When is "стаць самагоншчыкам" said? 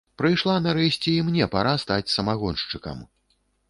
1.85-3.09